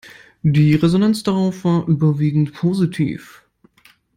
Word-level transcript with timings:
Die 0.41 0.73
Resonanz 0.73 1.21
darauf 1.21 1.63
war 1.63 1.87
überwiegend 1.87 2.53
positiv. 2.53 3.43